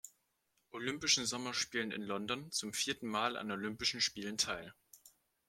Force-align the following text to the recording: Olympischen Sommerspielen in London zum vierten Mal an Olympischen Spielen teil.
Olympischen 0.71 1.27
Sommerspielen 1.27 1.91
in 1.91 2.01
London 2.01 2.51
zum 2.51 2.73
vierten 2.73 3.05
Mal 3.07 3.37
an 3.37 3.51
Olympischen 3.51 4.01
Spielen 4.01 4.35
teil. 4.39 4.73